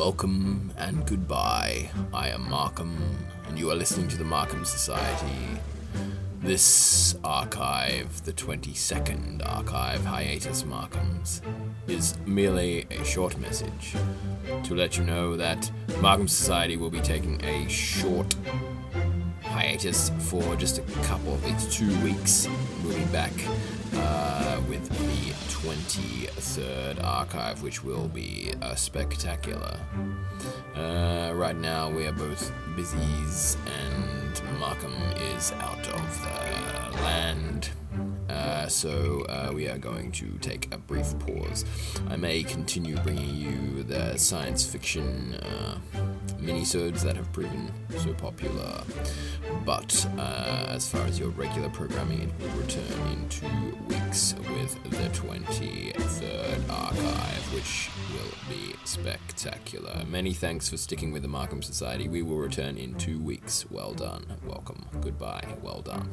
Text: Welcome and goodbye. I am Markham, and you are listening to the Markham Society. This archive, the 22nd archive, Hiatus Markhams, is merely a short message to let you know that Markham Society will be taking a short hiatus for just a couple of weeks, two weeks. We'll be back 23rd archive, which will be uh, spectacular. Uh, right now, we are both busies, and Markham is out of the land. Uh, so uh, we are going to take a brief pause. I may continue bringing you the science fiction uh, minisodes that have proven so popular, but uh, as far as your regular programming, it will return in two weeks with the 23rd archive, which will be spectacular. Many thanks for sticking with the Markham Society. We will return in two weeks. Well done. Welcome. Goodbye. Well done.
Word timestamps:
Welcome 0.00 0.72
and 0.78 1.06
goodbye. 1.06 1.90
I 2.14 2.30
am 2.30 2.48
Markham, 2.48 3.18
and 3.46 3.58
you 3.58 3.70
are 3.70 3.74
listening 3.74 4.08
to 4.08 4.16
the 4.16 4.24
Markham 4.24 4.64
Society. 4.64 5.60
This 6.40 7.16
archive, 7.22 8.24
the 8.24 8.32
22nd 8.32 9.46
archive, 9.46 10.02
Hiatus 10.02 10.62
Markhams, 10.62 11.42
is 11.86 12.16
merely 12.24 12.86
a 12.90 13.04
short 13.04 13.36
message 13.36 13.94
to 14.64 14.74
let 14.74 14.96
you 14.96 15.04
know 15.04 15.36
that 15.36 15.70
Markham 16.00 16.28
Society 16.28 16.78
will 16.78 16.88
be 16.88 17.02
taking 17.02 17.38
a 17.44 17.68
short 17.68 18.34
hiatus 19.42 20.12
for 20.18 20.56
just 20.56 20.78
a 20.78 20.82
couple 21.02 21.34
of 21.34 21.44
weeks, 21.44 21.66
two 21.66 21.94
weeks. 22.02 22.48
We'll 22.82 22.96
be 22.96 23.04
back 23.12 23.32
23rd 25.90 27.02
archive, 27.02 27.62
which 27.62 27.82
will 27.82 28.06
be 28.08 28.52
uh, 28.62 28.76
spectacular. 28.76 29.76
Uh, 30.76 31.32
right 31.34 31.56
now, 31.56 31.90
we 31.90 32.06
are 32.06 32.12
both 32.12 32.52
busies, 32.76 33.56
and 33.66 34.40
Markham 34.60 34.94
is 35.34 35.50
out 35.52 35.88
of 35.88 36.22
the 36.22 37.02
land. 37.02 37.70
Uh, 38.28 38.68
so 38.68 39.26
uh, 39.28 39.50
we 39.52 39.68
are 39.68 39.78
going 39.78 40.12
to 40.12 40.38
take 40.40 40.72
a 40.72 40.78
brief 40.78 41.18
pause. 41.18 41.64
I 42.08 42.14
may 42.14 42.44
continue 42.44 42.96
bringing 42.98 43.34
you 43.34 43.82
the 43.82 44.16
science 44.16 44.64
fiction 44.64 45.34
uh, 45.34 45.78
minisodes 46.40 47.02
that 47.02 47.16
have 47.16 47.30
proven 47.32 47.70
so 47.98 48.12
popular, 48.14 48.82
but 49.64 50.06
uh, 50.18 50.66
as 50.68 50.88
far 50.88 51.02
as 51.02 51.18
your 51.18 51.30
regular 51.30 51.68
programming, 51.70 52.22
it 52.22 52.30
will 52.40 52.60
return 52.60 53.08
in 53.12 53.28
two 53.28 53.76
weeks 53.88 54.34
with 54.56 54.82
the 54.84 55.08
23rd 55.18 56.70
archive, 56.70 57.54
which 57.54 57.90
will 58.12 58.32
be 58.48 58.74
spectacular. 58.84 60.04
Many 60.08 60.32
thanks 60.32 60.68
for 60.68 60.76
sticking 60.76 61.12
with 61.12 61.22
the 61.22 61.28
Markham 61.28 61.62
Society. 61.62 62.08
We 62.08 62.22
will 62.22 62.38
return 62.38 62.76
in 62.76 62.94
two 62.94 63.20
weeks. 63.20 63.70
Well 63.70 63.92
done. 63.92 64.24
Welcome. 64.44 64.86
Goodbye. 65.00 65.46
Well 65.62 65.82
done. 65.82 66.08